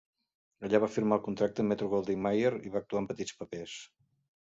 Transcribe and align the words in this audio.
Allà 0.67 0.77
va 0.83 0.87
firmar 0.93 1.19
contracte 1.27 1.63
amb 1.63 1.71
Metro-Goldwyn-Mayer 1.71 2.53
i 2.69 2.73
va 2.77 2.81
actuar 2.81 3.03
en 3.03 3.11
petits 3.13 3.37
papers. 3.43 3.77